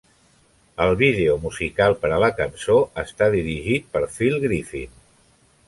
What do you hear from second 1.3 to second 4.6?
musical per a la cançó està dirigit per Phil